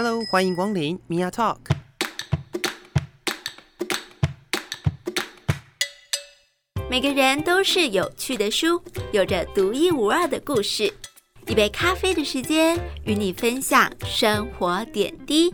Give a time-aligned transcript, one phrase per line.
[0.00, 1.56] Hello，欢迎光临 Mia Talk。
[6.88, 8.80] 每个人都是有趣的书，
[9.10, 10.94] 有着独一无二的故事。
[11.48, 15.52] 一杯咖啡的时间，与你分享生活点滴。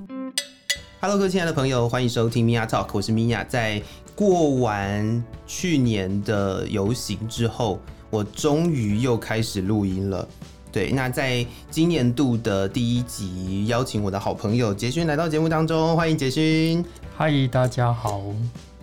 [1.01, 3.49] Hello，各位亲爱的朋友，欢迎收听 Mia Talk，我是 Mia。
[3.49, 3.83] 在
[4.15, 7.81] 过完去年的游行之后，
[8.11, 10.29] 我终于又开始录音了。
[10.75, 16.85] 对，那在今年度的第一集，邀请我的好朋友杰勋来到节目当中，欢迎杰勋。
[17.17, 18.21] 嗨，大家好。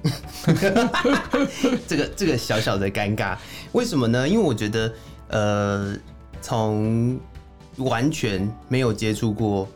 [1.85, 3.35] 这个这个小小的尴尬，
[3.73, 4.25] 为什么呢？
[4.25, 4.93] 因为我觉得，
[5.27, 5.93] 呃，
[6.41, 7.19] 从
[7.75, 9.67] 完全没有接触过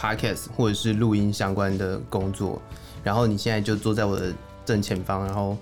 [0.00, 2.62] podcast 或者是录音相关的工作，
[3.04, 4.32] 然后你现在就坐在我的
[4.64, 5.54] 正前方，然后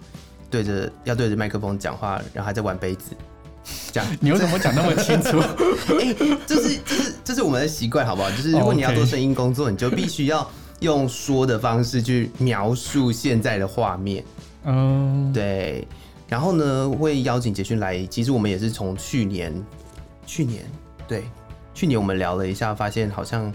[0.48, 3.06] 对着要对着麦克风讲话，然后还在玩杯子。
[4.20, 5.38] 你为什么讲那么清楚？
[6.00, 8.30] 哎、欸，这是这是这是我们的习惯，好不好？
[8.30, 10.48] 就是如果你要做声音工作，你就必须要
[10.80, 14.24] 用说的方式去描述现在的画面。
[14.64, 15.86] 嗯，对。
[16.28, 18.04] 然后呢，会邀请杰勋来。
[18.06, 19.54] 其实我们也是从去年，
[20.26, 20.64] 去年
[21.06, 21.22] 对，
[21.72, 23.52] 去年我们聊了一下，发现好像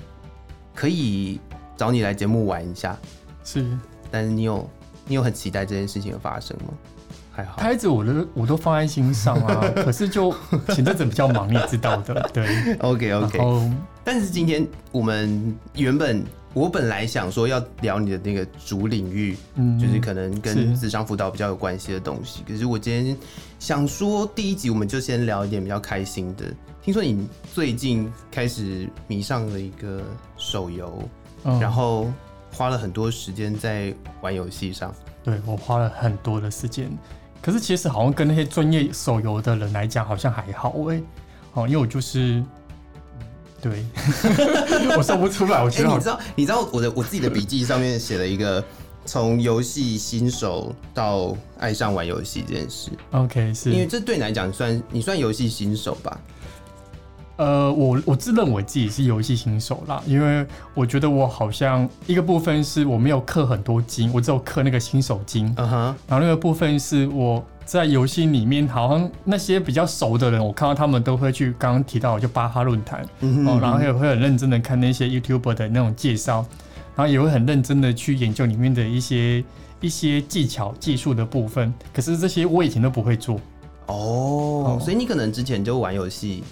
[0.73, 1.37] 可以
[1.75, 2.97] 找你来节目玩一下。
[3.43, 3.65] 是，
[4.09, 4.69] 但是你有
[5.05, 6.73] 你有很期待这件事情的发生吗？
[7.31, 10.33] 还好，拍子我都我都放在心上啊， 可是就
[10.69, 12.75] 前阵子比较忙，你知道的，对。
[12.79, 13.71] OK OK。
[14.03, 22.43] 但是今天我们原本我本来想说要聊你的那个主领域，嗯，就是可能跟智商辅导比较有关系的东西。
[22.45, 23.15] 可是我今天
[23.59, 26.45] 想说，第一集我们就先聊一点比较开心的。
[26.81, 30.01] 听说你最近开始迷上了一个
[30.35, 31.07] 手游，
[31.43, 32.11] 嗯，然后
[32.51, 34.93] 花了很多时间在玩游戏上。
[35.23, 36.89] 对，我花了很多的时间。
[37.41, 41.03] 可是其实好像跟那些专业手游的人来讲，好像还好哎、欸，
[41.53, 42.43] 哦，因为我就是，
[43.59, 43.83] 对，
[44.95, 45.63] 我说不出来。
[45.63, 48.63] 我觉得、欸、你知道，你知道我的我自己的笔记上面写了一个
[49.05, 52.91] 从游戏新手到爱上玩游戏这件事。
[53.11, 56.19] OK，是因为这对你来讲算你算游戏新手吧？
[57.41, 65.51] 呃，我我自认为自己是游戏新手啦，因为我觉得我好像一个部分是我没有氪很多金，我只有氪那个新手金。
[65.57, 65.95] 嗯哼。
[66.07, 73.59] 然后那个部分是我在游戏里面，好像那些比较熟的人，我看到他们都会去刚刚提到就巴哈论坛，嗯哼。
[73.59, 76.45] 然后也会很认真的看那些 YouTuber 的那种介绍，
[76.95, 79.43] 然后也会很认真的去研究里面的一些
[79.79, 81.73] 一些技巧、技术的部分。
[81.91, 83.39] 可是这些我以前都不会做。
[83.87, 84.77] 哦。
[84.79, 86.43] 所以你可能之前就玩游戏。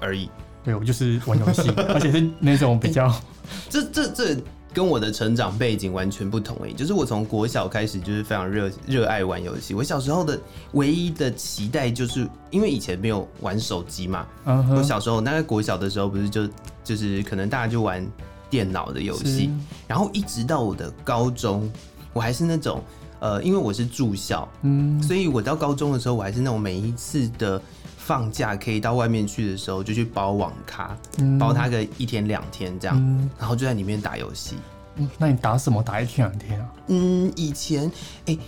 [0.00, 0.28] 而已，
[0.64, 3.12] 对，我就是玩游戏， 而且是那种比较，
[3.70, 4.36] 这这这
[4.72, 6.72] 跟我的成长背景完全不同诶。
[6.72, 9.72] 就是我从国小开始就是非常热热爱玩游戏。
[9.72, 10.38] 我小时候的
[10.72, 14.26] 唯一的期待就是，因为以前没有玩手机嘛。
[14.44, 14.74] Uh huh.
[14.76, 16.48] 我小时候那个国小的时候，不是就
[16.84, 18.06] 就是可能大家就玩
[18.50, 19.50] 电脑的游戏，
[19.88, 21.72] 然后一直到我的高中，
[22.12, 22.82] 我还是那种
[23.18, 27.60] 呃，因为我是住校，嗯，所以我到高中的时候，我还是那种每一次的。
[28.06, 34.54] 放假可以到外面去的时候，就去包网咖，嗯、包他个一天两天这样，嗯、然后就在里面打游戏。
[34.94, 35.82] 嗯，那你打什么？
[35.82, 36.72] 打一天两天啊？
[36.86, 37.86] 嗯，以前，
[38.26, 38.38] 哎、欸，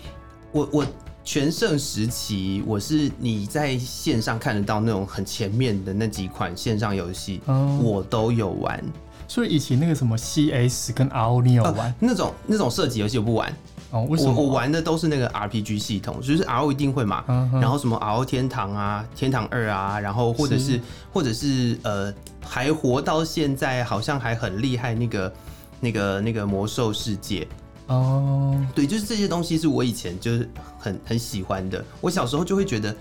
[0.53, 0.87] 我我
[1.25, 8.81] 全盛时期，我是你在线上看得到那种很前面的那几款线上游戏，嗯、我都有玩。
[9.27, 11.75] 所以以前那个什么 CS 跟 RO 你有玩？
[11.75, 13.53] 呃、那种那种射击游戏我不玩。
[13.91, 14.35] 哦，为什么？
[14.35, 20.81] 我我玩的都是那个 RPG 系统，就是 RO 一定会嘛，然后什么 RO 天堂啊、天堂二啊，然后或者是，是。
[21.13, 22.13] 或者是呃，
[22.45, 25.33] 还活到现在好像还很厉害那个
[25.81, 27.49] 那个那个魔兽世界。
[27.87, 30.49] 哦，对，就是这些东西是我以前就是
[30.79, 32.97] 很很喜欢的，我小时候就会觉得，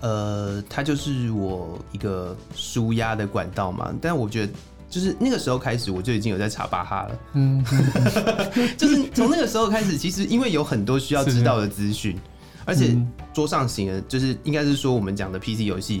[0.00, 4.52] 呃，它就是我一个舒压的管道嘛，但我觉得。
[4.94, 7.18] 就是那个时候开始，我就已经有在查巴哈了。
[7.32, 7.64] 嗯，
[8.78, 12.16] 就是从那个时候开始，其实因为有很多需要知道的资讯，
[12.64, 12.96] 而且
[13.32, 16.00] 桌上型的，就是应该是说我们讲的 PC 游戏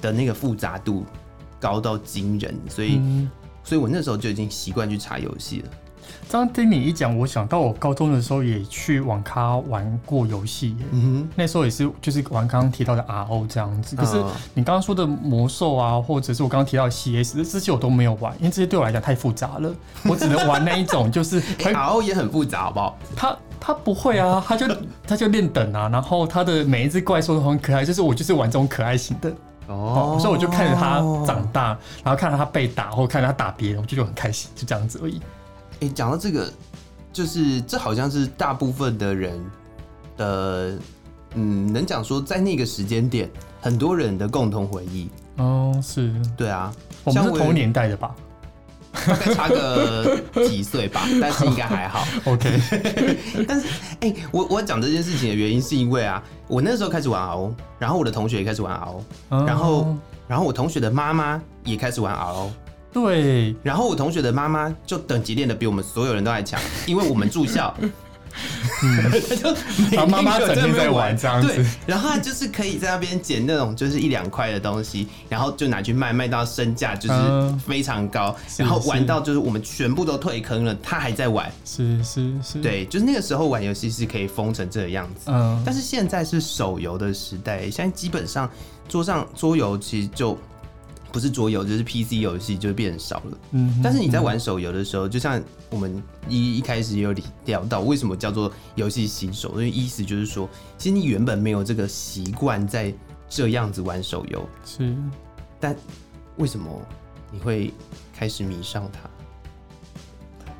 [0.00, 1.04] 的那个复杂度
[1.60, 2.98] 高到惊人，所以，
[3.62, 5.68] 所以我那时候就已经习惯去查游戏了。
[6.28, 13.94] 这样听你一讲，我想到我高中的时候也去网咖玩过游戏，嗯哼，那时候也是就是玩刚刚提到的 RO 这样子。
[13.96, 14.22] 可是
[14.54, 22.98] 你刚刚说的魔兽啊，或者是我刚刚提到的 CS，这些我都没有玩，因为这些对我来讲太复杂了，我只能玩那一种，就是 RO 也很复杂，好不好？
[23.14, 24.66] 他他不会啊，他就
[25.06, 29.32] 他就练等啊，然后他的每一只怪兽都很可爱，就是我就是玩这种可爱型的
[29.68, 35.20] 哦，所以我就看着他长大，然后看着他被打，或看着他打别人，我就就很开心，就这样子而已。
[35.82, 36.50] 哎，讲到这个，
[37.12, 39.38] 就是这好像是大部分的人
[40.16, 40.78] 的，
[41.34, 43.28] 嗯，能讲说在那个时间点，
[43.60, 45.10] 很多人的共同回忆。
[45.38, 48.14] 哦，是，对啊，我们是同年代的吧？
[49.06, 52.06] 大概差个几岁吧，但是应该还好。
[52.30, 52.60] OK，
[53.48, 53.66] 但是
[54.00, 59.96] 哎、欸，我我讲这件事情的原因是因为啊，我那时候开始玩 RO，然后我的同学也开始玩 RO，然后
[60.28, 62.50] 然后我同学的妈妈也开始玩 RO。
[62.92, 67.74] 对，然后我同学的妈妈就等级练的比我们所有人都还强，因为我们住校。
[68.82, 69.54] 嗯，他 就
[69.94, 88.50] 他妈妈整天在玩这样子，对，然后他就是可以在那边捡那种就是一两块的东西，然后就拿去卖，卖到身价就是非常高，然后玩到就是我们全部都退坑了，他还在玩，是是是，对，就是那个时候玩游戏是可以疯成这个样子，嗯，但是现在是手游的时代，现在基本上
[88.88, 90.38] 桌上桌游其实就。
[91.12, 93.38] 不是桌游，就是 PC 游戏就变少了。
[93.50, 97.14] 嗯，但是你在玩手游的时候，就像我们一一开始也有
[97.44, 99.50] 聊到，为什么叫做游戏新手？
[99.50, 100.48] 因为意思就是说，
[100.78, 102.92] 其实你原本没有这个习惯在
[103.28, 104.96] 这样子玩手游，是，
[105.60, 105.76] 但
[106.38, 106.70] 为什么
[107.30, 107.70] 你会
[108.16, 109.00] 开始迷上它？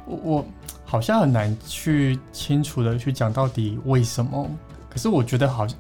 [0.05, 0.47] 我我
[0.85, 4.51] 好像很难去清楚的去讲到底为什么，
[4.91, 5.79] 可是我觉得好像，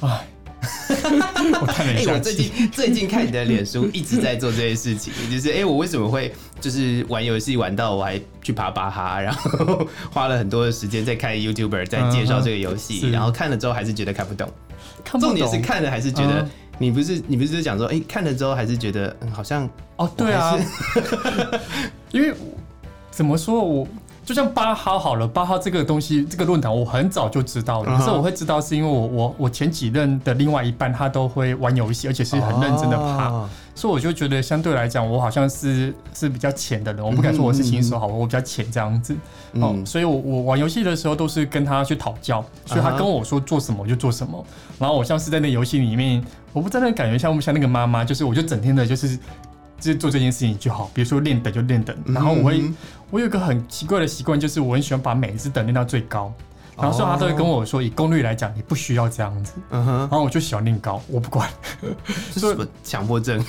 [0.00, 0.26] 哎。
[1.60, 14.50] 我看了一下、欸，我最近最近看你的脸书，一直在做这些事情， 就是哎、欸，我为什么会就是玩游戏玩到我还去爬巴哈，然后花了很多的时间在看 YouTuber 在介绍这个游戏，嗯、然后看了之后还是觉得看不懂。
[15.04, 20.58] 看不懂，重点是看了还是觉得、嗯、你不是你不是讲说哎、欸，看了之后还是觉得嗯好像哦对啊，
[22.12, 22.34] 因为
[23.10, 23.86] 怎么说我。
[24.28, 27.96] 就像巴哈好了，巴哈这个东西，这个论坛我很早就知道了。
[27.96, 37.02] 可是我会知道，是因为我我我前几任的另外一半他都会玩游戏，而且是很认真的爬，所以我就觉得相对来讲，我好像是是比较浅的人。
[37.02, 39.16] 我不敢说我是新手，好，我比较浅这样子。
[39.54, 44.44] 哦，所以我我玩游戏的时候都是跟他去讨教，所以他跟我说做什么我就做什么。
[44.78, 46.22] 然后我像是在那游戏里面，
[46.52, 49.18] 我不知道那感觉像不像那个妈妈，就是我就整天的就是。
[49.80, 52.62] 就做这件事情就好，比如说练等就练等，然后我会，
[53.10, 56.32] 我有一个很奇怪的习惯，就是我很喜欢把每一次等练到最高，
[56.76, 61.48] 然后所以他都会跟我说，以功率来讲，你不需要这样子，嗯哼，然后我就喜欢练高，我不管，
[62.32, 63.44] 这是什么强迫症？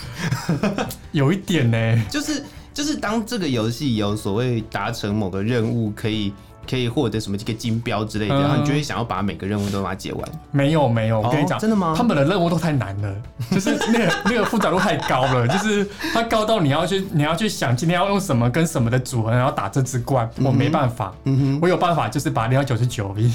[1.12, 2.44] 有一点呢，就是
[2.74, 6.34] 就是当这个游戏有所谓达成某个任务可以。
[6.70, 10.32] 可以获得什么这个金标之类的，嗯、然后你就会想要把每个任务都把它解完。
[10.52, 11.96] 没有没有，我跟你讲、哦，真的吗？
[11.98, 13.16] 他们的任务都太难了，
[13.50, 21.14] 就是那个那个复杂度太高了，就是它高到你要去你要去想今天要用什么跟什么的组合，然后打这支怪，我没办法。
[21.24, 23.34] 嗯哼，我有办法，就是把练到九十九而已。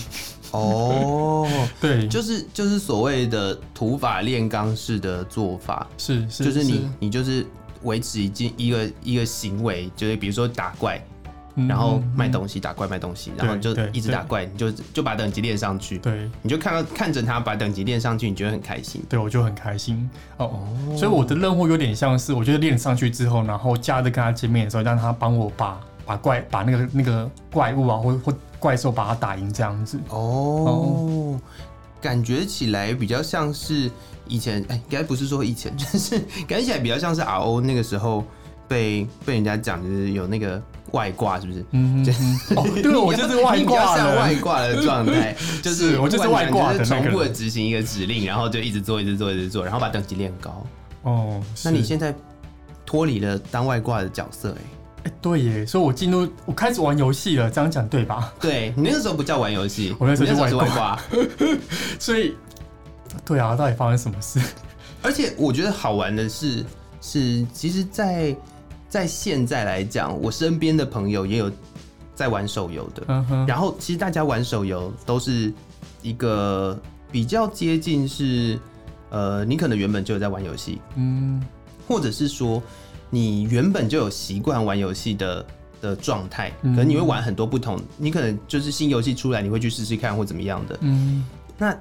[0.52, 1.48] 哦，
[1.80, 7.44] 对，就是就是所谓的土法炼钢式的做法，是是，就是你你就是
[7.82, 11.04] 维持一件一个一个行为，就是比如说打怪。
[11.54, 15.98] 然后卖东西，打怪卖东西，然后就一直打怪，你就就把等级练上去。
[15.98, 19.02] 对，你就看到看着他把等级练上去，你觉得很开心。
[19.08, 20.46] 对，我就很开心哦。
[20.46, 29.98] 哦，所以我的任务有点像是，我觉得练上去之后，然后假日跟他见面的时候，让他帮我把把怪把那个那个怪物啊，或或怪兽把它打赢这样子。
[30.08, 30.16] 哦，
[30.66, 31.40] 哦
[32.00, 33.90] 感觉起来比较像是
[34.26, 36.18] 以前，哎，应该不是说以前， 就是
[36.48, 38.24] 感觉起来比较像是 RO 那个时候
[38.68, 40.62] 被被人家讲，就是有那个。
[40.92, 41.64] 外挂是不是？
[41.72, 42.06] 嗯，
[42.54, 50.64] 哦，对，我就是外挂像外挂的状态， 就是我就是外挂的，重复的执行一个指令，然后就一直做，一直做，一直做，然后把等级练高。
[51.02, 52.14] 哦，那你现在
[52.86, 54.60] 脱离了当外挂的角色，哎，
[55.06, 58.32] 哎，对耶，所以我进入，我开始玩游戏了，这样讲对吧？
[58.38, 60.96] 对，你那个时候不叫玩游戏，我那时候是外挂，
[61.98, 62.36] 所以，
[63.24, 64.38] 对啊，到底发生什么事？
[65.02, 66.64] 而且我觉得好玩的是，
[67.00, 68.36] 是其实，在。
[68.94, 71.50] 在现在来讲，我身边的朋友也有
[72.14, 73.04] 在玩手游的。
[73.06, 73.48] Uh huh.
[73.48, 75.52] 然后，其实大家玩手游都是
[76.00, 78.56] 一个比较接近是，
[79.10, 81.42] 呃，你可能原本就有在玩游戏，嗯，
[81.88, 82.62] 或者是说
[83.10, 85.44] 你原本就有习惯玩游戏的
[85.80, 90.78] 的状态，可能你会玩很多不同，你可能就是新游戏出来，你会去试试看或怎么样的。
[90.82, 91.24] 嗯，
[91.58, 91.76] 那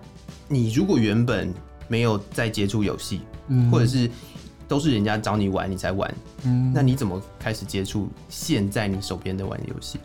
[0.48, 1.54] 你如果原本
[1.88, 4.10] 没有在接触游戏，嗯，或者是。
[4.74, 6.12] 都是人家找你玩，你才玩。
[6.46, 10.00] 嗯，那你怎么开始接触现在你手边的玩游戏？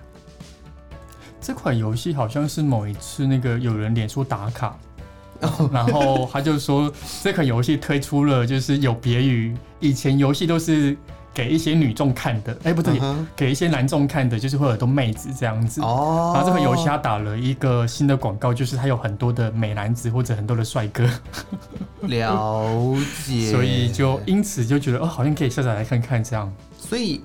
[1.40, 4.78] 这款游戏好像是某一次那个有人脸书打卡，
[5.72, 10.94] 然后他就说这款游戏推出了，就是有别于以前游戏都是。
[11.38, 13.16] 给一些女众看的，哎、欸，不对，uh huh.
[13.36, 15.80] 给一些男众看的，就是会有很多妹子这样子。
[15.82, 15.86] 哦。
[15.86, 16.36] Oh.
[16.36, 21.08] 然后这个游戏它打了一个新的广告，就是它有很多的美男子或者很多的帅哥。
[22.02, 22.92] 了
[23.24, 23.52] 解。
[23.52, 26.52] 所以就因此就觉得哦，好像可以下载来看看这样。
[26.76, 27.22] 所以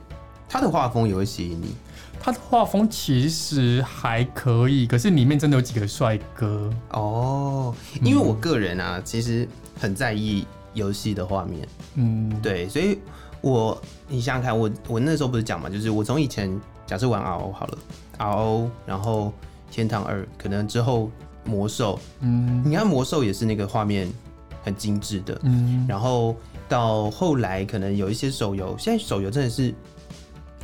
[0.48, 1.74] 它的画风也会吸引你？
[2.22, 7.74] 他的画风其实还可以，可是里面真的有几个帅哥哦。
[7.74, 11.68] Oh, 因为我个人啊，嗯、其实很在意游戏的画面。
[11.96, 13.00] 嗯，对，所以。
[13.44, 16.50] 我你想想看，我我那时候不是讲嘛，就是我从以前
[16.88, 17.78] 假设玩 RO 好了
[18.18, 19.34] ，RO，然后
[19.70, 21.12] 天堂二，可能之后
[21.44, 24.08] 魔兽，嗯，你看魔兽也是那个画面
[24.64, 26.34] 很精致的，嗯，然后
[26.70, 29.74] 到后来可能有一些手游，现在手游真的是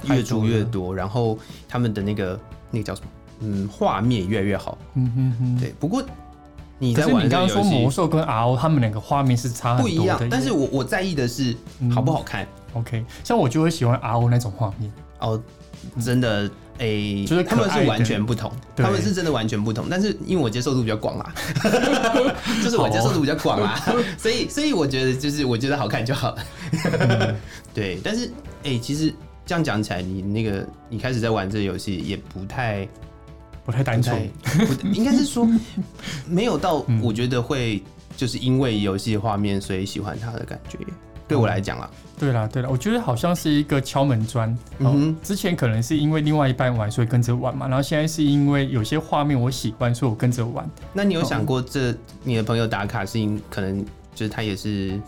[0.05, 2.39] 越出越多，然后他们的那个
[2.71, 3.07] 那个叫什么，
[3.41, 6.01] 嗯，画面越来越好，嗯哼哼，对，不过。
[6.79, 10.27] 你在玩，你刚刚说魔兽跟 RO 他们两个画面是差很多的，不一样。
[10.31, 11.55] 但是我我在意的是
[11.93, 12.43] 好不好看。
[12.43, 14.91] 嗯、OK，像我就会喜欢 RO 那种画面。
[15.19, 15.41] 哦，
[16.01, 19.87] 真的，诶、欸，就是他们是完全不同，他们是真的完全不同。
[19.89, 21.33] 但是因为我接受度比较广啦，
[22.63, 23.77] 就是我接受度比较广啦，
[24.17, 26.43] 所以所以我觉得就是我觉得好看就好了。
[26.99, 27.35] 嗯、
[27.75, 28.27] 对，但是
[28.63, 29.13] 诶、欸，其实
[29.45, 32.87] 这样讲起来，你那个你开始在玩这个游戏也不太。
[33.69, 34.27] 不太单纯，
[34.95, 35.47] 应该是说
[36.25, 37.83] 没有到我觉得会
[38.17, 40.79] 就是因为游戏画面所以喜欢它的感觉。
[41.27, 44.57] 对我来讲啊，对啦对啦，我觉得好像是一个敲门砖。
[44.79, 47.67] 嗯，之前可能是因为另外一半玩，所以跟着玩嘛。
[47.67, 50.67] 然后现在是因为有些画面我喜欢，所以我跟着玩。
[50.91, 53.85] 那你有想过，这你的朋友打卡是因可能
[54.15, 54.99] 就是他也是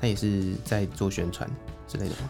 [0.00, 1.48] 他也是在做宣传
[1.86, 2.28] 之类的吗？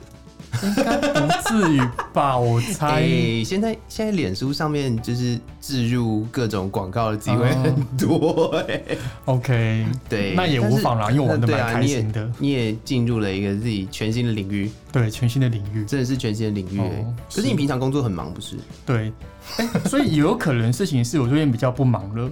[0.63, 1.81] 应该不至于
[2.13, 2.37] 吧？
[2.37, 3.03] 我猜。
[3.05, 8.99] 欸、现在现在脸书上面就是置入各种广告的机会很多、欸。
[9.25, 12.31] OK，对，那也无妨啦，因为我玩的蛮开心的。
[12.39, 16.85] 你也进入了一个自己全新的领域，对，全新的领域，真的是全新的领域、欸。
[16.87, 18.57] 哦、可是你平常工作很忙，不是？
[18.87, 19.13] 对，
[19.59, 22.31] 欸、所以有可能事情是我最近比较不忙了。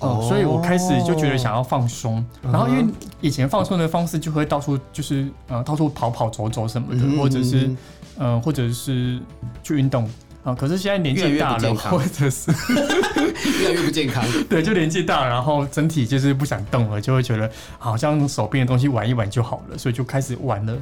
[0.00, 2.84] 哦，所以我开始就觉得想要放松，然后因为
[3.20, 7.70] 以前放松的方式就会到处就是呃到处跑跑走走什么的，或者是
[8.18, 9.18] 呃或者是
[9.62, 10.06] 去运动
[10.44, 10.54] 啊。
[10.54, 12.50] 可是现在年纪大了，或者是
[13.62, 14.22] 越来越不健康。
[14.50, 20.74] 对，就年纪大，然后整体就是不想动了，就会觉得好像手边的东西玩一玩就好了，所以就开始玩了。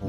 [0.00, 0.08] 哦，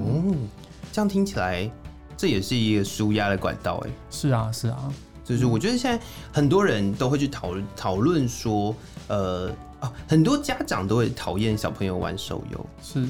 [0.92, 1.68] 这样听起来
[2.16, 3.90] 这也是一个舒压的管道哎。
[4.12, 4.78] 是啊，是啊。
[5.24, 8.76] 就是我觉得现在很多人都会去讨论讨论说，
[9.08, 9.50] 呃
[9.80, 13.06] 啊，很多家长都会讨厌小朋友玩手游，是，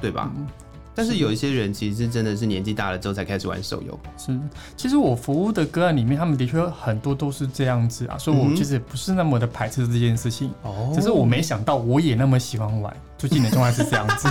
[0.00, 0.32] 对吧？
[0.36, 0.46] 嗯，
[0.94, 3.98] 但是有一些人其实是真的是年纪大了之后才开始玩手游。
[4.16, 4.38] 是，
[4.76, 10.50] 其实我服务的个案里面，他们的确很多都是这样子啊，所以我其实不是那么的排斥这件事情。
[10.62, 12.96] 哦，只是我没想到我也那么喜欢玩。
[13.18, 14.28] 最近的状态是这样子，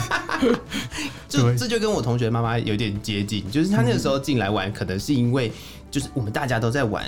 [1.27, 5.51] 就 对这就跟我同学妈妈有点接近，就是他那个时候进来玩，可能是因为。
[5.91, 7.05] 就是我们大家都在玩，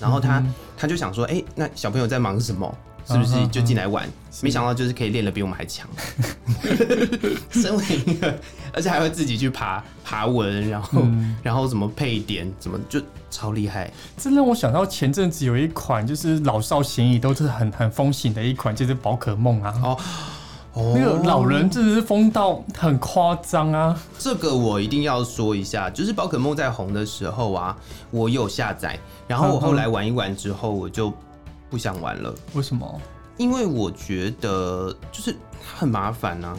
[0.00, 2.72] 然后他、嗯、他就想说，哎、欸，那小朋友在忙什么？
[3.08, 4.04] 是不是就进来玩？
[4.42, 5.88] 没想到就是可以练得比我们还强。
[7.52, 8.36] 身为一个，
[8.72, 13.88] 而且还会自己去爬爬文，然后、嗯、然后怎么配点，怎么就超厉害。
[14.16, 19.72] 这让我想到前阵子有一款就是老少咸宜都是很很风行的一款，就是宝可梦啊。
[19.84, 19.96] 哦
[20.94, 23.98] 那个老人真的是疯到很夸张啊！
[24.18, 27.74] 这个我一定要说一下，就是宝可梦在红的时候啊，
[28.10, 31.10] 我有下载，然后我后来玩一玩之后，我就
[31.70, 32.34] 不想玩了。
[32.52, 33.00] 为什么？
[33.38, 35.34] 因为我觉得就是
[35.78, 36.54] 很麻烦啊，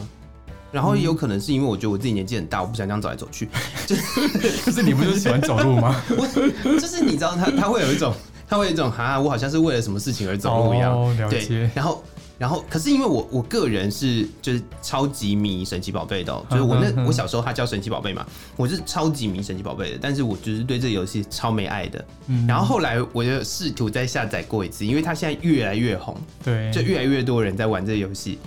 [0.72, 3.48] 然后也有可能是因为我觉得我自己年纪很大，我不想这样走来走去。
[3.86, 4.28] 就是，
[4.64, 5.94] 可是你不就是喜欢走路吗？
[6.18, 8.12] 我就是你知道，他他会有一种，
[8.48, 10.92] 他会有一种，哈，我好像是为了什么事情而走路一样。
[10.92, 11.46] 哦，了解。
[11.46, 12.02] 对，然后。
[12.38, 18.24] 然后，可是因为我我个人是就是超级迷神奇宝贝的，就是我那我小时候他叫神奇宝贝嘛，
[18.56, 22.04] 我是超级迷神奇宝贝的，但是我就是对这个游戏超没爱的。
[22.46, 28.38] 然后后来我就试图再下载过一次，因为它现在越来越红，对，就越来越多人在玩这个游戏。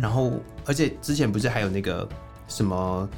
[0.00, 0.32] 然后
[0.64, 2.08] 而且之前不是还有那个
[2.46, 3.08] 什么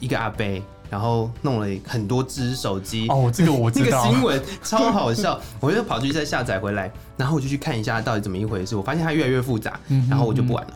[0.00, 0.44] 一个阿伯。
[0.90, 8.74] 然后弄了很多只手机哦，这个我知道，这个新闻超好笑， 我就跑去再下载回来，然后我就去看一下到底怎么一回事。
[8.74, 9.78] 我发现它越来越复杂，
[10.08, 10.74] 然后我就不玩了。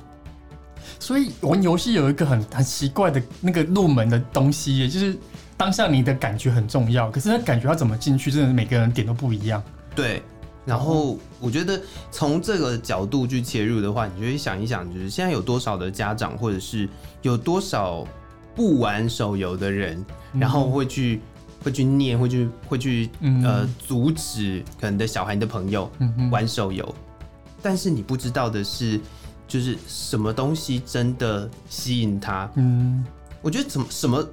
[1.01, 5.19] 所以玩游戏有一个很很奇怪的那个入门的东西，也就是
[5.57, 9.61] 当下你的感觉很重要，可是那感觉要怎么进去，真的是每个人点都不一样。
[9.97, 10.23] 对，
[10.65, 11.81] 然后我觉得
[12.13, 16.89] 从这个角度去切入的话，你就会想一想，就是现在有多少的家长，或者是
[17.23, 18.07] 有多少。
[18.55, 25.91] 不玩手游的人，然后会去、嗯、会去念，会去会去、嗯、呃阻止可能的小孩的朋友
[26.31, 27.27] 玩手游，嗯、
[27.63, 29.01] 但是你不知道的是，
[29.49, 32.51] 就是什么东西真的吸引他。
[32.55, 33.05] 嗯，
[33.43, 34.25] 我觉得怎么什么，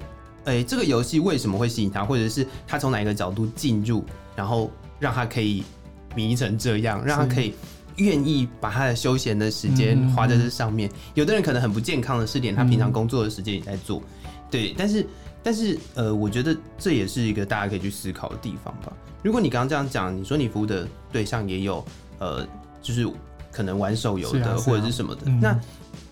[0.44, 4.04] 哎、欸，这个游戏为什么会吸引他，或者是他从哪一个角度进入，
[4.36, 5.64] 然后让他可以
[6.14, 7.54] 迷成这样，让他可以
[7.96, 10.88] 愿意把他的休闲的时间花在这上面。
[10.88, 14.02] 嗯、有的人可能很不健康的是，连他平常工作的时间也在做。
[14.50, 15.06] 对，但是
[15.42, 18.92] 但是呃，我觉得这也是一个大家可以去思考的地方吧。
[19.22, 21.84] 如果你刚刚这样讲，你说你服务的对象也有
[22.18, 22.46] 呃，
[22.80, 23.08] 就是
[23.50, 25.60] 可能玩手游的或者是什么的，嗯、那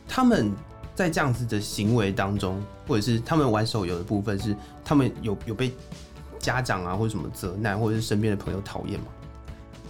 [0.09, 0.51] 他们
[0.95, 5.73] 在这样子的行为当中，或者是他们玩手游的部分，是他们有有被
[6.39, 9.07] 家长啊或者什么责难，或者是身边的朋友讨厌吗？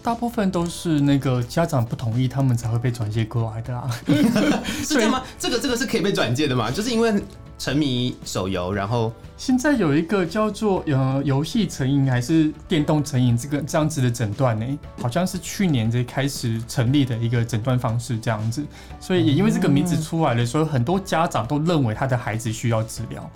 [0.02, 3.90] 大部分都是那个家长不同意，他们才会被转介过来的啊。
[4.66, 5.23] 是这样吗？
[5.38, 6.71] 这个这个是可以被转介的嘛？
[6.71, 7.23] 就是因为
[7.59, 14.66] 沉迷手游，然后现在有一个叫做呃游戏成瘾还是电动成瘾这个这样子的诊断呢，
[15.02, 18.64] 好像是去年才开始成立的一个诊断方式这样子。
[18.99, 23.30] 所以也因为这个名字出来了，所以很多家长都认为他的孩子需要治疗。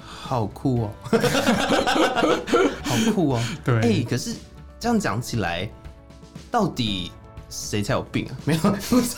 [0.00, 0.90] 好酷哦！
[2.82, 3.40] 好酷哦！
[3.62, 4.34] 对，哎、欸，可是。
[4.78, 5.68] 这样讲起来，
[6.50, 7.10] 到底
[7.48, 8.36] 谁才有病啊？
[8.44, 8.60] 没有，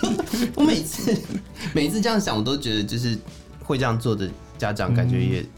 [0.55, 1.17] 我每次
[1.75, 3.19] 每次这样想，我都觉得就是
[3.65, 5.49] 会这样做的家长，感觉也、嗯、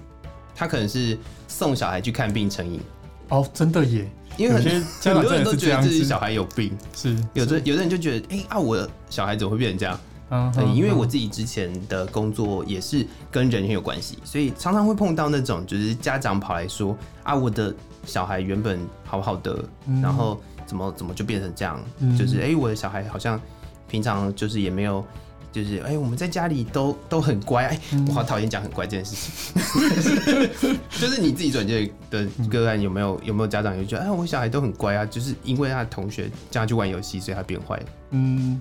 [0.54, 2.80] 他可能是送小孩去看病成瘾
[3.28, 4.10] 哦，真的耶！
[4.36, 10.00] 因为很多很多人都觉得自己小孩有病，是有的有的人就觉得，哎、欸、啊，我小孩怎么会变成这样？
[10.30, 17.74] 嗯，嗯，因为我自己之前的工作也是跟人很有关系，所以常常会碰到那种就是家长跑来说啊，我的。
[18.04, 21.80] 小孩原本好好的，嗯、然后怎么怎么就变成这样？
[21.98, 23.40] 嗯、就是哎、欸，我的小孩好像
[23.88, 25.04] 平常就是也没有，
[25.52, 27.66] 就是哎、欸，我们在家里都都很乖。
[27.66, 29.62] 哎、我好讨厌讲很乖这件事情。
[30.98, 35.04] 就是你自己转介的个案有没有有没有家长就觉得哎，我小孩都很乖啊？
[35.06, 37.86] 就是因为他的同学叫他去玩游戏，所以他变坏了。
[38.10, 38.60] 嗯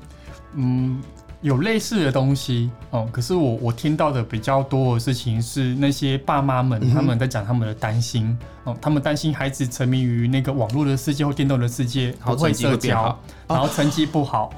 [0.55, 1.01] 嗯。
[1.41, 8.25] 有类似的东西哦，可是我我听到的比较多的事情是那些爸妈们他们在讲他们的担心、
[8.65, 13.17] 嗯、哦，他们担心孩子沉迷于那个网络的世界或电动的世界，不会社交，
[13.47, 14.51] 然后成绩不好，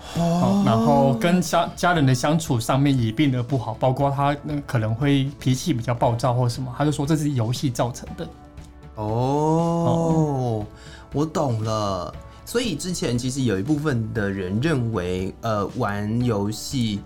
[0.66, 8.26] 然后跟家家人的相处上面也变得不好，包括他那可能会脾气比较暴躁或什么，他就说这是游戏造成的。
[8.96, 10.66] 哦，哦
[11.14, 12.12] 我懂了。
[12.52, 17.00] 所以之前其实有一部分的人认为，呃，玩游戏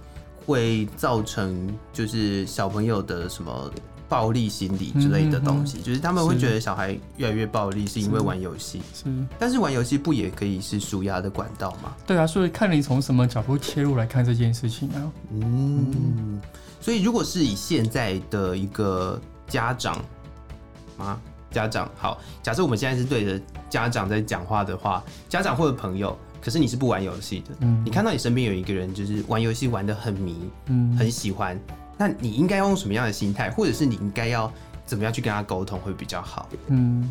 [0.43, 3.71] 会造成就是小朋友的什么
[4.09, 8.81] 暴力心理之类的东西，就是他们会觉得小孩越来越暴力是因为玩游戏。
[8.91, 9.03] 是，
[9.37, 11.95] 但是玩游戏不也可以是舒压的管道吗？
[12.07, 15.11] 对啊，所以看你从什么角度切入来看这件事情啊。
[15.29, 16.41] 嗯，嗯
[16.81, 20.03] 所以如果是以现在的一个家长
[20.97, 21.21] 啊。
[21.55, 31.57] 家长好，假设我们现在是对着家长在讲话的话，家长或者朋友，可是你是不玩游戏的，嗯，你看到你身边有一个人就是玩游戏玩的很迷，嗯，很喜欢，
[31.97, 34.51] 那你应该要用什么样的心态，或者是你应该要
[34.85, 36.49] 怎么样去跟他沟通会比较好？
[36.67, 37.09] 嗯，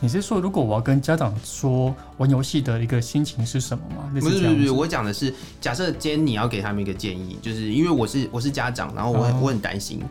[0.00, 4.10] 你是说如果我要跟家长说玩游戏的一个心情是什么吗？
[4.14, 10.02] 不是不是，我讲的是假设今天你要给他们一个建议，就是因为我是我是家长，然后我很、哦、我很担心。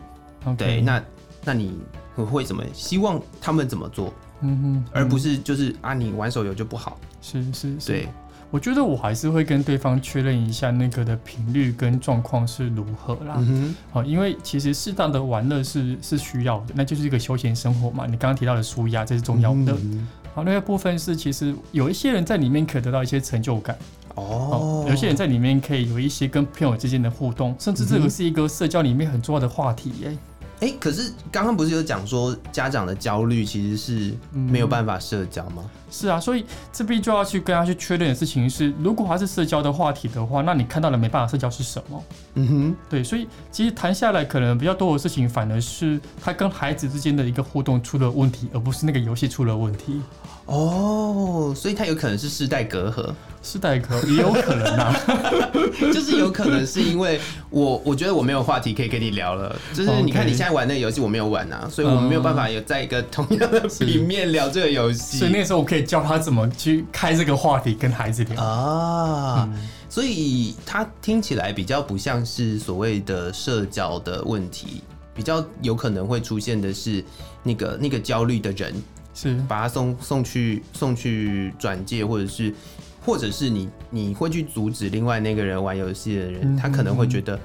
[0.56, 1.02] 对，那
[1.44, 1.78] 那你。
[2.16, 4.12] 会怎么希望他们怎么做？
[4.42, 6.98] 嗯哼，嗯，而不是就是啊，你玩手游就不好。
[7.22, 8.08] 是是是，对，
[8.50, 13.36] 我觉得我还是会跟对方确认一下那个的频率跟状况是如何啦。
[13.38, 18.04] 嗯哼，好，因为其实适当的玩乐是是需要的，那就是一个休闲生活嘛。
[18.04, 19.72] 你刚刚提到的舒压，这是重要的。
[19.72, 23.78] 嗯、好，那个部分是其实有一些人在里面可以得到一些成就感。
[24.16, 30.14] 哦，有些人在里面可以有一些跟朋友之间的互动，甚至这个是一个社交里面很重要的话题耶。
[30.60, 35.64] 哎、欸，可是刚刚不是有讲说家长的焦虑其实是没有办法社交吗？
[35.64, 42.04] 嗯、是啊，所以这边就要去跟他去确认的事情是，如果他是社交的话题的话，那你看到了没办法社交是什么？
[42.34, 50.02] 嗯哼，对，所以其实谈下来可能比较多的事情，反而是他跟孩子之间的一个互动出了问题，而不是那个游戏出了问题。
[50.44, 54.94] 哦，所以他有可能是世代隔阂，世代课也有可能啊，
[55.92, 68.42] 就是有可能是因为我我觉得我没有话题可以跟你聊了，就是你看你现在玩那个游戏我没有玩啊，所以我们没有办法有在一个同样的平面聊这个游戏，所以那时候我可以教他怎么去开这个话题跟孩子聊。
[68.42, 74.82] 啊，嗯、所以他听起来比较不像是所谓的社交的问题，
[75.14, 77.02] 比较有可能会出现的是
[77.42, 78.74] 那个那个焦虑的人。
[79.14, 79.34] 是。
[79.48, 82.54] 把他送送去送去转介，或者是
[83.00, 87.38] 或者是你你会去阻止另外那个人玩游戏的人，嗯、他可能会觉得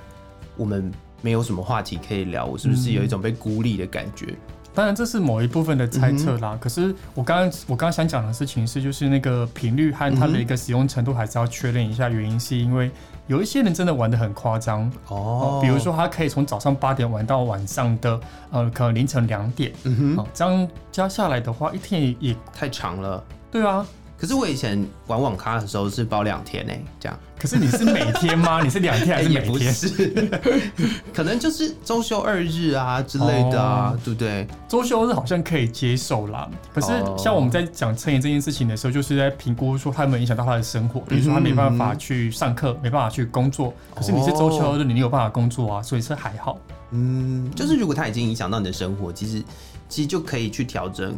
[0.57, 0.91] 我们
[1.21, 4.33] 没有什么话题可以聊，我是不是有一种被孤立的感觉？
[4.73, 6.51] 当然这是某一部分的猜测啦。
[6.51, 12.09] 嗯、可是我刚刚我刚刚想讲的事情是，就是那个频率和它的一个使用程度还是要确认一下。
[12.09, 12.91] 原因是因为
[13.27, 18.19] 有一些人真的玩的很夸张哦，比如说他可以从早上八点玩到晚上的
[18.51, 23.23] 呃可能凌晨两点，嗯哼，这样加下来的话，一天也也太长了。
[23.49, 27.19] 对啊，可是我以前玩网咖的时候是包两天呢，这样。
[27.37, 28.61] 可是你是每天吗？
[28.63, 29.45] 你是两天还是每天？
[29.45, 30.29] 也不是，
[31.13, 34.47] 可能就是周休二日啊之类的啊，哦、对不对？
[34.67, 36.49] 周休日好像可以接受啦。
[36.73, 43.73] 可是像我们在讲撑爷这件事情的时候，就是在评估说他有没有影响到他的生活，比如说他没办法去上课，没办法去工作。
[43.93, 46.57] 可是你是周休日，你有办法工作啊，所以是还好。
[46.91, 49.43] 嗯，就是如果他已经影响到你的生活，其实
[49.89, 51.15] 其实就可以去调整。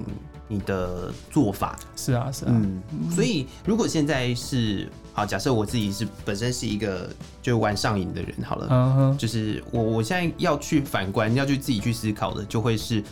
[0.50, 2.82] 你的做法是啊，是啊，嗯，
[3.14, 7.10] 所以如果现在是好，假设我自己是本身是一个
[7.42, 13.04] 就玩上瘾的人，好了，就是我我现在要去反观，要去自己去思考的，就会是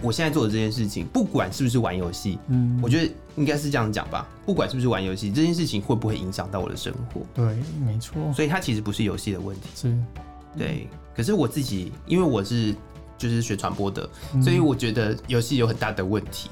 [0.00, 7.20] 我现在做的这件事情，不管是不是玩游戏，嗯，我觉得应该是这样讲吧，不管是不是玩游戏，这件事情会不会影响到我的生活？
[7.34, 7.44] 对，
[7.84, 9.98] 没错，所以它其实不是游戏的问题，是，
[10.56, 12.72] 对，可是我自己，因为我是。
[13.24, 14.06] 就是学传播的，
[14.42, 16.50] 所以我觉得游戏有很大的问题。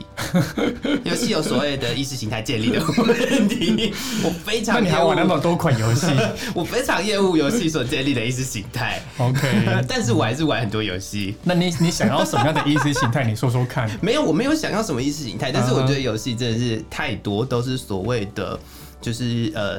[1.05, 3.93] 游戏有所谓的意识形态建立的问题，
[4.25, 4.77] 我非常……
[4.77, 6.07] 那你还玩那么多款游戏？
[6.57, 9.03] 我非常厌恶游戏所建立的意识形态。
[9.19, 11.35] OK，但是我还是玩很多游戏。
[11.45, 13.23] 那你你想要什么样的意识形态？
[13.23, 13.91] 你说说看。
[14.01, 18.59] 没有，我没有想要什么意识形态，但是我觉得游戏真的是太多，都是所谓的，
[18.99, 19.79] 就是呃，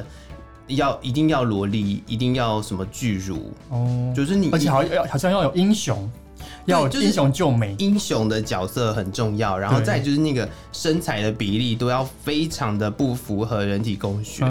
[0.68, 6.08] 要一定要萝莉，一定要什么巨乳哦，就是你，而且好要好像要有英雄。
[6.66, 14.44] 要英雄救美，英雄的角色很重要，然后再就是那个身材的比例都要非常的不符合人体工学，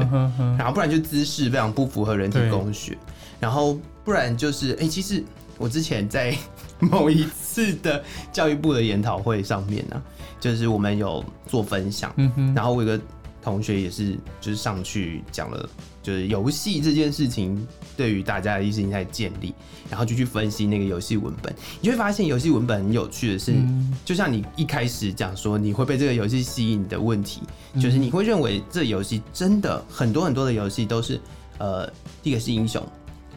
[0.57, 2.97] 然后不然就姿势非常不符合人体工学，
[3.39, 5.23] 然后不然就是哎、欸，其实
[5.57, 6.35] 我之前在
[6.79, 10.01] 某一次的教育部的研讨会上面呢、啊，
[10.39, 12.13] 就是我们有做分享，
[12.55, 12.99] 然后我有个
[13.41, 15.69] 同学也是就是上去讲了。
[16.03, 17.65] 就是游戏这件事情
[17.97, 19.53] 对于大家的意识形态建立，
[19.89, 23.55] 然后就去分析那个游戏文本，你会发现游戏文本很有趣的是，
[24.03, 27.41] 就像你一开始讲说你会被这个游戏吸引的问题，
[27.75, 31.19] 就是你会认为这游戏真的很多很多的游戏都是，
[31.57, 31.89] 呃，
[32.21, 32.85] 第一个是英雄，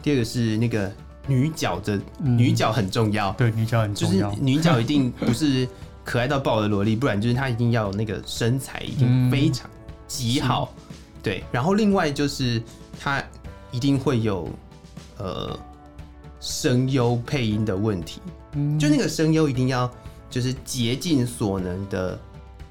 [0.03, 0.91] 第二个是那个
[1.25, 5.65] 女角的女角很重要，对，女角很重要，就是女角一定不是
[6.03, 9.69] 可爱到爆的萝莉，不然就是她一定要有那个身材一定非常
[10.05, 10.73] 极好。
[11.27, 12.61] 对，然后另外就是
[12.97, 13.21] 它
[13.71, 14.49] 一定会有
[15.17, 15.59] 呃
[16.39, 18.21] 声优配音的问题，
[18.53, 19.91] 嗯，就那个声优一定要
[20.29, 22.17] 就是竭尽所能的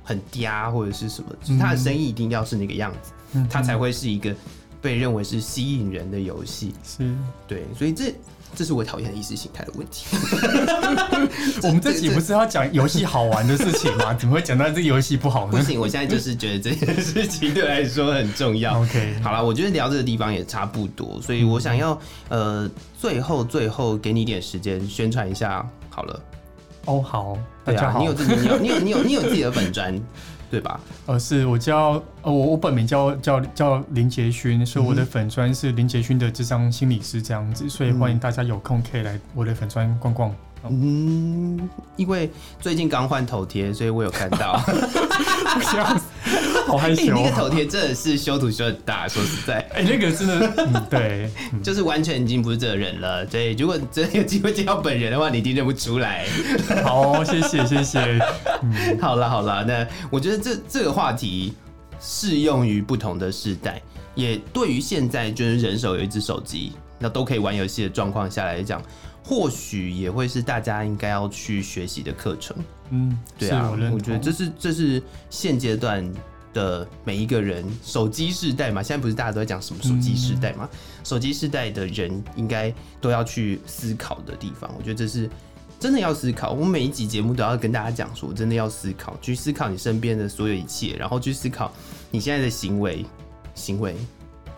[0.02, 4.34] 很嗲或者是什么，就是他的声音一定要是那个样子，嗯，他才会是一个
[4.80, 6.72] 被认为是吸引人的游戏。
[6.82, 7.14] 是，
[7.46, 8.14] 对，所以这。
[8.54, 10.06] 这是我讨厌的意识形态的问题。
[11.62, 14.14] 我们这集不是要讲游戏好玩的事情吗？
[14.14, 15.52] 怎么会讲到这个游戏不好呢？
[15.52, 18.80] 不行，我现在就是觉得这件事情对我来说很重要。
[18.82, 26.20] OK，好了，我觉得聊这个地方也差不多，所以我想要呃，最后最后给你一点时间宣传一下好了。
[26.86, 29.94] 哦，好，大家好，你有自己，你有你有你有你有自己的本专。
[30.50, 30.80] 对吧？
[31.06, 40.34] 呃，是我叫呃，我我本名叫叫叫林杰勋，所以我的粉砖是林杰勋的智商心理师这样子，所以欢迎大家有空可以来我的粉砖逛逛。
[40.68, 42.28] 嗯，因为
[42.60, 44.60] 最近刚换头贴，所以我有看到。
[46.66, 47.14] 好害羞。
[47.14, 51.30] 那个头贴真的是修图修很大，说实在，哎，那个真的，嗯，对，
[51.62, 53.24] 就是完全已经不是这个人了。
[53.24, 56.26] 对，如果真的有机会见到本人的话，你一定认不出来。
[56.84, 58.00] 好，谢谢，谢谢。
[58.62, 61.54] 嗯，好了，好了，那我觉得这这个话题
[62.00, 63.80] 适用于不同的世代，
[64.14, 68.82] 也对于现在就是人手有一只手机，那都可以玩游戏的状况下来讲。
[69.28, 72.56] 或许也会是大家应该要去学习的课程。
[72.90, 76.08] 嗯，对啊，我，我觉得这是这是现阶段
[76.56, 80.66] 的每一个人，手机时代嘛，现在不是大家都在讲什么手机时代嘛？
[81.04, 84.72] 手机时代的人应该都要去思考的地方。
[84.78, 85.28] 我觉得这是
[85.78, 86.52] 真的要思考。
[86.52, 91.70] 我每一集节目都要跟大家讲说，真的要思考，去思考你身边的所有一切，然后去思考
[92.10, 93.04] 你现在的行为
[93.54, 93.94] 行为。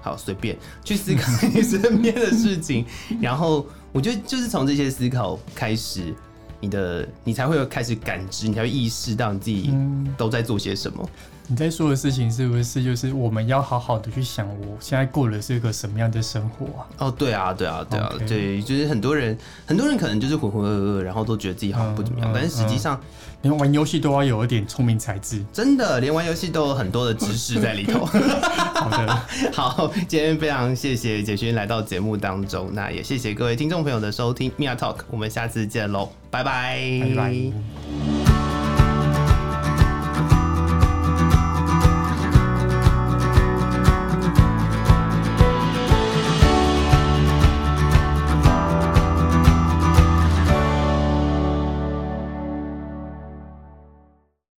[0.01, 2.87] 好，随便去思考你身边的事情，
[3.21, 3.67] 然后。
[3.91, 6.15] 我觉得就是从这些思考开始，
[6.61, 9.73] 你的你才会有开始感知，你才会意识到你自己
[10.17, 11.09] 都在做些什么。
[11.51, 16.87] 你在说的事情是不是就是我们要好好的去想，我现在过的是一个什么样的生活啊？
[16.99, 23.01] 哦，对啊，对啊，对啊.对，就是很多人，很多人可能就是浑浑噩噩，然后都觉得自己好像不怎么样，但是实际上，
[23.41, 28.05] 连玩游戏都要有一点聪明才智，真的，连玩游戏都有很多的知识在里头。
[28.79, 36.43] 好的， 好，今天非常谢谢杰勋来到节目当中，那也谢谢各位听众朋友的收听，Mia Talk，我们下次见喽，拜
[37.15, 38.18] 拜，